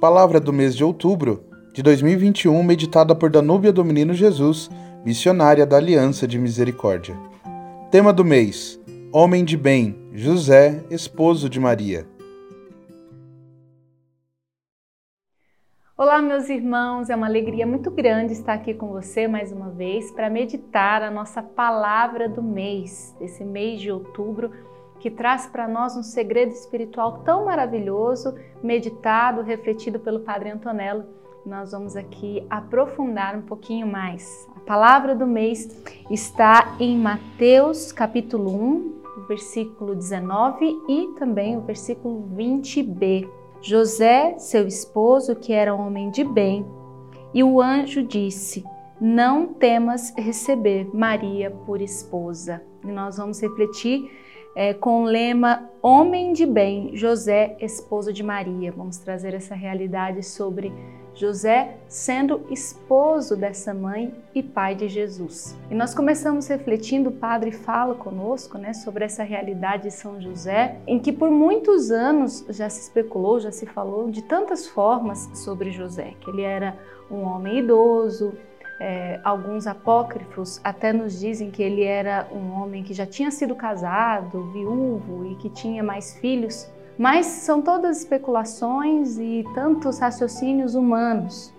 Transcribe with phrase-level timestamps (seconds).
[0.00, 4.70] Palavra do mês de outubro de 2021, meditada por Danúbia do Menino Jesus,
[5.04, 7.14] missionária da Aliança de Misericórdia.
[7.90, 8.80] Tema do mês:
[9.12, 12.06] Homem de bem, José, esposo de Maria.
[15.98, 20.10] Olá, meus irmãos, é uma alegria muito grande estar aqui com você mais uma vez
[20.10, 24.50] para meditar a nossa palavra do mês, esse mês de outubro
[25.00, 31.04] que traz para nós um segredo espiritual tão maravilhoso, meditado, refletido pelo Padre Antonello.
[31.44, 34.46] Nós vamos aqui aprofundar um pouquinho mais.
[34.54, 42.28] A palavra do mês está em Mateus capítulo 1, versículo 19 e também o versículo
[42.36, 43.28] 20b.
[43.62, 46.64] José, seu esposo, que era um homem de bem,
[47.32, 48.64] e o anjo disse:
[49.00, 52.62] Não temas receber Maria por esposa.
[52.82, 54.10] E nós vamos refletir
[54.54, 58.72] é, com o lema Homem de Bem, José, esposo de Maria.
[58.72, 60.72] Vamos trazer essa realidade sobre
[61.14, 65.56] José sendo esposo dessa mãe e pai de Jesus.
[65.70, 70.78] E nós começamos refletindo, o padre fala conosco né, sobre essa realidade de São José,
[70.86, 75.70] em que por muitos anos já se especulou, já se falou de tantas formas sobre
[75.70, 76.76] José, que ele era
[77.10, 78.32] um homem idoso,
[78.80, 83.54] é, alguns apócrifos até nos dizem que ele era um homem que já tinha sido
[83.54, 86.66] casado, viúvo e que tinha mais filhos,
[86.98, 91.52] mas são todas especulações e tantos raciocínios humanos,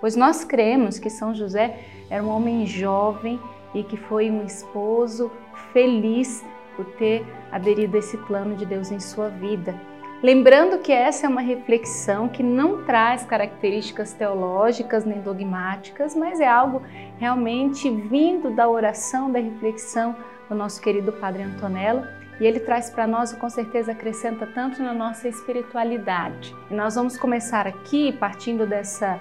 [0.00, 3.40] pois nós cremos que São José era um homem jovem
[3.74, 5.30] e que foi um esposo
[5.72, 6.44] feliz
[6.76, 9.74] por ter aderido a esse plano de Deus em sua vida.
[10.20, 16.48] Lembrando que essa é uma reflexão que não traz características teológicas nem dogmáticas, mas é
[16.48, 16.82] algo
[17.18, 20.16] realmente vindo da oração, da reflexão
[20.48, 22.04] do nosso querido Padre Antonello.
[22.40, 26.52] E ele traz para nós e com certeza acrescenta tanto na nossa espiritualidade.
[26.68, 29.20] E nós vamos começar aqui, partindo dessa,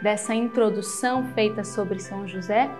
[0.00, 2.70] dessa introdução feita sobre São José,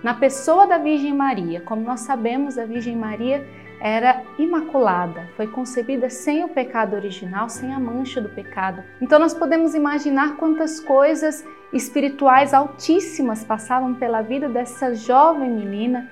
[0.00, 1.60] na pessoa da Virgem Maria.
[1.60, 3.44] Como nós sabemos, a Virgem Maria
[3.80, 8.84] era imaculada, foi concebida sem o pecado original, sem a mancha do pecado.
[9.00, 16.10] Então nós podemos imaginar quantas coisas espirituais altíssimas passavam pela vida dessa jovem menina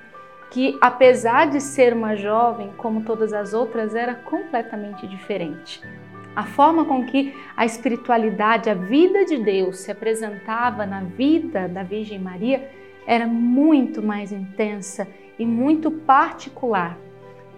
[0.51, 5.83] que, apesar de ser uma jovem como todas as outras, era completamente diferente.
[6.35, 11.83] A forma com que a espiritualidade, a vida de Deus se apresentava na vida da
[11.83, 12.71] Virgem Maria
[13.06, 15.06] era muito mais intensa
[15.39, 16.97] e muito particular.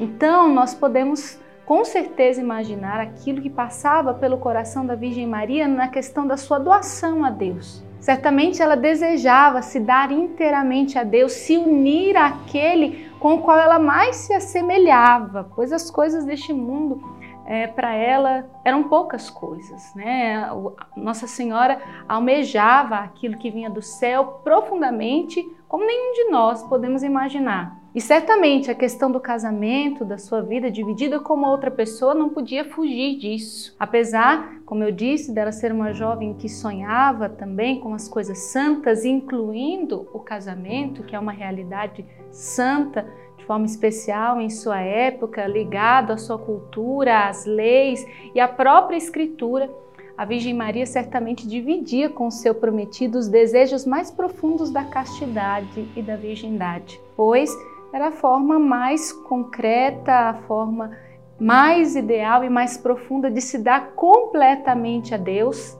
[0.00, 5.88] Então, nós podemos com certeza imaginar aquilo que passava pelo coração da Virgem Maria na
[5.88, 7.84] questão da sua doação a Deus.
[8.00, 13.78] Certamente ela desejava se dar inteiramente a Deus, se unir àquele com o qual ela
[13.78, 17.02] mais se assemelhava, pois as coisas deste mundo
[17.44, 19.94] é, para ela eram poucas coisas.
[19.94, 20.48] Né?
[20.96, 21.78] Nossa Senhora
[22.08, 27.79] almejava aquilo que vinha do céu profundamente, como nenhum de nós podemos imaginar.
[27.92, 32.28] E certamente a questão do casamento, da sua vida dividida com uma outra pessoa, não
[32.28, 33.74] podia fugir disso.
[33.80, 39.04] Apesar, como eu disse, dela ser uma jovem que sonhava também com as coisas santas,
[39.04, 43.04] incluindo o casamento, que é uma realidade santa
[43.36, 48.96] de forma especial em sua época, ligado à sua cultura, às leis e à própria
[48.96, 49.68] escritura.
[50.16, 56.02] A Virgem Maria certamente dividia com seu prometido os desejos mais profundos da castidade e
[56.02, 57.50] da virgindade, pois
[57.92, 60.96] era a forma mais concreta, a forma
[61.38, 65.78] mais ideal e mais profunda de se dar completamente a Deus,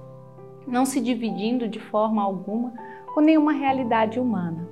[0.67, 2.73] não se dividindo de forma alguma
[3.15, 4.69] com nenhuma realidade humana.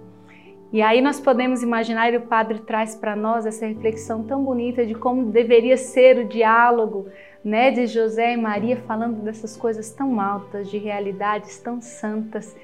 [0.70, 4.84] E aí nós podemos imaginar, e o Padre traz para nós essa reflexão tão bonita
[4.84, 7.06] de como deveria ser o diálogo
[7.42, 12.54] né, de José e Maria falando dessas coisas tão altas, de realidades tão santas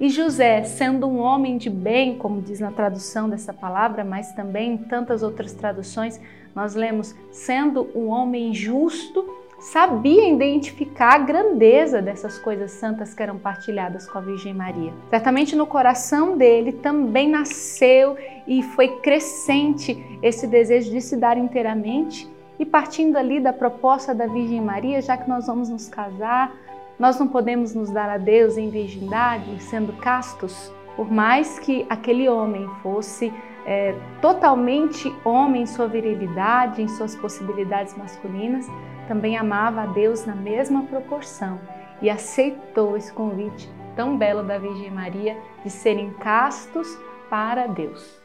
[0.00, 4.72] e José, sendo um homem de bem, como diz na tradução dessa palavra, mas também
[4.72, 6.18] em tantas outras traduções,
[6.54, 9.28] nós lemos sendo um homem justo,
[9.58, 14.90] sabia identificar a grandeza dessas coisas santas que eram partilhadas com a Virgem Maria.
[15.10, 22.26] Certamente no coração dele também nasceu e foi crescente esse desejo de se dar inteiramente.
[22.58, 26.54] E partindo ali da proposta da Virgem Maria, já que nós vamos nos casar,
[27.00, 32.28] nós não podemos nos dar a Deus em virgindade, sendo castos, por mais que aquele
[32.28, 33.32] homem fosse
[33.64, 38.66] é, totalmente homem em sua virilidade, em suas possibilidades masculinas,
[39.08, 41.58] também amava a Deus na mesma proporção
[42.02, 46.98] e aceitou esse convite tão belo da Virgem Maria de serem castos
[47.30, 48.19] para Deus.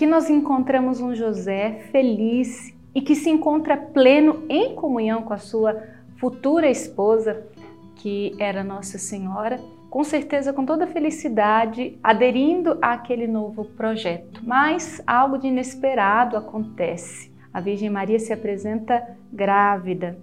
[0.00, 5.36] Aqui nós encontramos um José feliz e que se encontra pleno em comunhão com a
[5.36, 5.76] sua
[6.16, 7.46] futura esposa,
[7.96, 9.60] que era Nossa Senhora,
[9.90, 14.40] com certeza com toda felicidade, aderindo àquele novo projeto.
[14.42, 17.30] Mas algo de inesperado acontece.
[17.52, 20.18] A Virgem Maria se apresenta grávida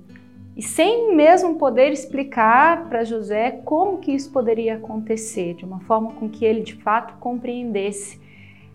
[0.55, 6.13] e sem mesmo poder explicar para José como que isso poderia acontecer, de uma forma
[6.13, 8.25] com que ele de fato compreendesse.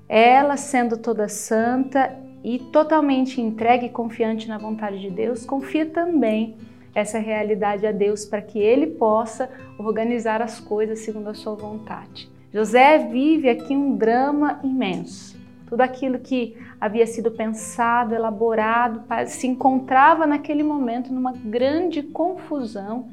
[0.09, 6.57] Ela, sendo toda santa e totalmente entregue e confiante na vontade de Deus, confia também
[6.95, 12.31] essa realidade a Deus para que ele possa organizar as coisas segundo a sua vontade.
[12.53, 15.41] José vive aqui um drama imenso.
[15.67, 23.09] Tudo aquilo que havia sido pensado, elaborado, se encontrava naquele momento numa grande confusão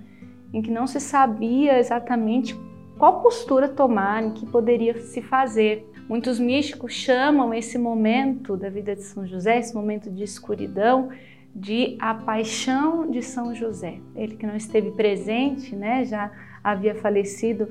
[0.54, 2.54] em que não se sabia exatamente
[2.98, 5.90] qual postura tomar, em que poderia se fazer.
[6.10, 11.10] Muitos místicos chamam esse momento da vida de São José, esse momento de escuridão,
[11.56, 14.00] de a paixão de São José.
[14.16, 16.32] Ele que não esteve presente, né, já
[16.64, 17.68] havia falecido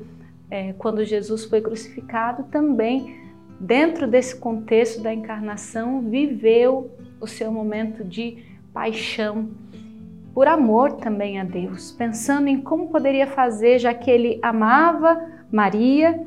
[0.49, 3.21] é, quando Jesus foi crucificado, também
[3.59, 8.39] dentro desse contexto da encarnação, viveu o seu momento de
[8.73, 9.49] paixão,
[10.33, 15.21] por amor também a Deus, pensando em como poderia fazer, já que ele amava
[15.51, 16.25] Maria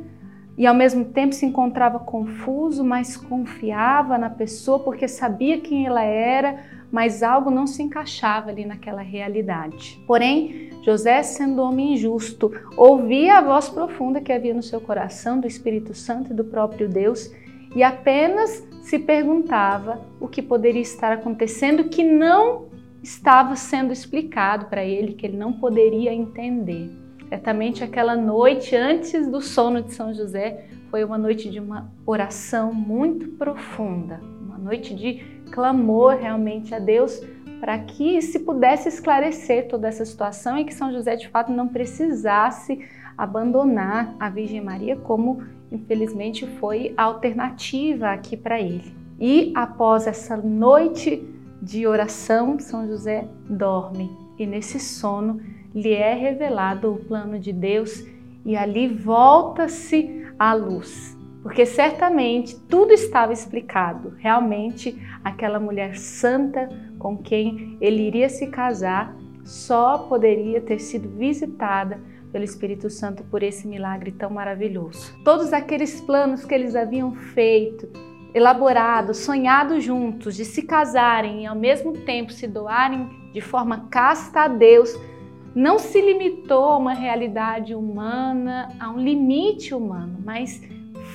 [0.57, 6.03] e ao mesmo tempo se encontrava confuso, mas confiava na pessoa porque sabia quem ela
[6.03, 10.03] era, mas algo não se encaixava ali naquela realidade.
[10.05, 15.47] Porém, José, sendo homem justo, ouvia a voz profunda que havia no seu coração do
[15.47, 17.31] Espírito Santo e do próprio Deus
[17.75, 22.69] e apenas se perguntava o que poderia estar acontecendo que não
[23.01, 27.00] estava sendo explicado para ele, que ele não poderia entender.
[27.31, 30.65] Certamente aquela noite antes do sono de São José.
[30.89, 37.25] Foi uma noite de uma oração muito profunda, uma noite de clamor realmente a Deus
[37.61, 41.69] para que se pudesse esclarecer toda essa situação e que São José de fato não
[41.69, 42.85] precisasse
[43.17, 45.41] abandonar a Virgem Maria como
[45.71, 48.93] infelizmente foi a alternativa aqui para ele.
[49.17, 51.25] E após essa noite
[51.61, 54.11] de oração, São José dorme.
[54.37, 55.39] E nesse sono
[55.73, 58.05] lhe é revelado o plano de Deus
[58.45, 64.13] e ali volta-se a luz porque certamente tudo estava explicado.
[64.17, 66.69] Realmente, aquela mulher santa
[66.99, 71.99] com quem ele iria se casar só poderia ter sido visitada
[72.31, 75.13] pelo Espírito Santo por esse milagre tão maravilhoso.
[75.23, 77.89] Todos aqueles planos que eles haviam feito,
[78.33, 84.41] elaborado, sonhado juntos de se casarem e ao mesmo tempo se doarem de forma casta
[84.41, 84.97] a Deus,
[85.53, 90.61] não se limitou a uma realidade humana, a um limite humano, mas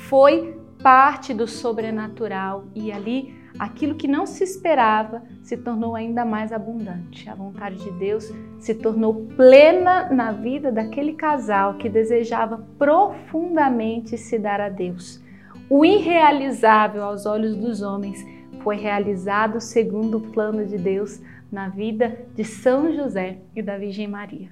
[0.09, 6.53] foi parte do sobrenatural e ali aquilo que não se esperava se tornou ainda mais
[6.53, 7.29] abundante.
[7.29, 14.39] A vontade de Deus se tornou plena na vida daquele casal que desejava profundamente se
[14.39, 15.23] dar a Deus.
[15.69, 18.25] O irrealizável aos olhos dos homens
[18.63, 21.21] foi realizado segundo o plano de Deus
[21.51, 24.51] na vida de São José e da Virgem Maria.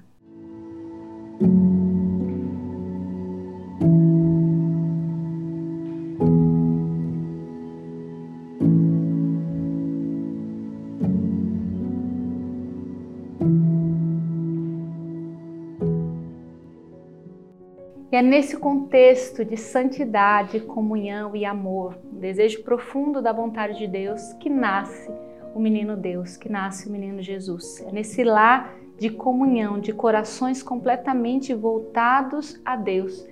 [18.15, 23.89] E é nesse contexto de santidade, comunhão e amor, um desejo profundo da vontade de
[23.89, 25.11] Deus, que nasce
[25.55, 27.81] o menino Deus, que nasce o menino Jesus.
[27.87, 33.27] É nesse lar de comunhão, de corações completamente voltados a Deus,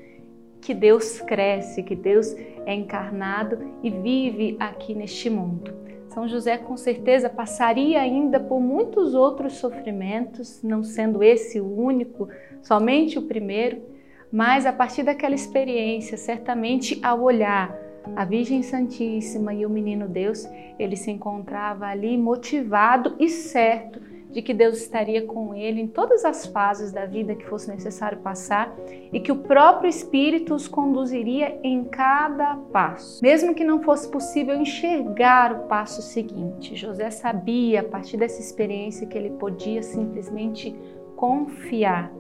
[0.61, 5.83] que Deus cresce, que Deus é encarnado e vive aqui neste mundo.
[6.09, 12.29] São José com certeza passaria ainda por muitos outros sofrimentos, não sendo esse o único,
[12.62, 13.83] somente o primeiro,
[14.31, 17.82] mas a partir daquela experiência, certamente ao olhar
[18.14, 24.00] a Virgem Santíssima e o Menino Deus, ele se encontrava ali motivado e certo
[24.32, 28.18] de que Deus estaria com ele em todas as fases da vida que fosse necessário
[28.18, 28.75] passar
[29.12, 33.23] e que o próprio Espírito os conduziria em cada passo.
[33.23, 39.06] Mesmo que não fosse possível enxergar o passo seguinte, José sabia, a partir dessa experiência,
[39.06, 40.75] que ele podia simplesmente
[41.14, 42.11] confiar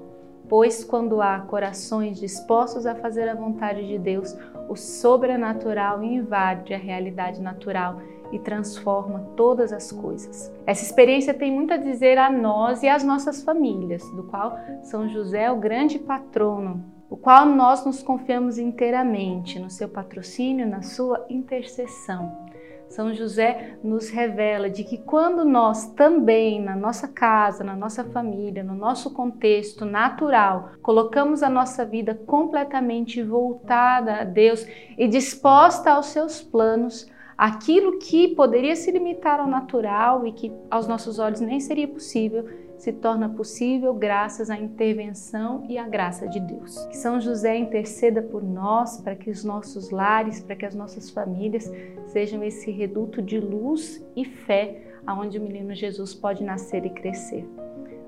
[0.52, 4.36] Pois quando há corações dispostos a fazer a vontade de Deus,
[4.68, 8.00] o sobrenatural invade a realidade natural
[8.32, 10.52] e transforma todas as coisas.
[10.66, 15.08] Essa experiência tem muito a dizer a nós e às nossas famílias, do qual São
[15.08, 20.80] José é o grande patrono, o qual nós nos confiamos inteiramente no seu patrocínio, na
[20.80, 22.50] sua intercessão.
[22.92, 28.62] São José nos revela de que quando nós também, na nossa casa, na nossa família,
[28.62, 34.66] no nosso contexto natural, colocamos a nossa vida completamente voltada a Deus
[34.98, 40.86] e disposta aos seus planos, aquilo que poderia se limitar ao natural e que aos
[40.86, 42.46] nossos olhos nem seria possível,
[42.82, 46.84] se torna possível graças à intervenção e à graça de Deus.
[46.86, 51.08] Que São José interceda por nós para que os nossos lares, para que as nossas
[51.08, 51.70] famílias
[52.08, 57.48] sejam esse reduto de luz e fé aonde o menino Jesus pode nascer e crescer.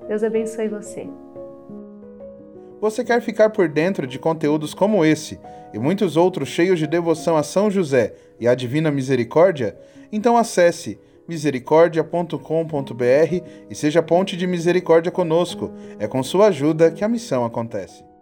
[0.09, 1.07] Deus abençoe você.
[2.81, 5.39] Você quer ficar por dentro de conteúdos como esse
[5.73, 9.77] e muitos outros cheios de devoção a São José e à Divina Misericórdia?
[10.11, 15.71] Então acesse misericórdia.com.br e seja ponte de misericórdia conosco.
[15.99, 18.14] É com sua ajuda que a missão acontece.